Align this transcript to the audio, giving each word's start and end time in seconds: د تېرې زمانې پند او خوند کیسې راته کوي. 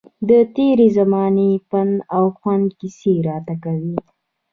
د 0.29 0.31
تېرې 0.55 0.87
زمانې 0.97 1.51
پند 1.69 1.95
او 2.15 2.23
خوند 2.37 2.67
کیسې 2.79 3.13
راته 3.29 3.55
کوي. 3.63 3.95